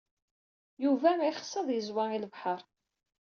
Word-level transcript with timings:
Yuba 0.83 1.09
yexs 1.25 1.53
ad 1.59 1.67
yeẓwa 1.71 2.03
l 2.09 2.13
lebḥeṛ. 2.23 2.61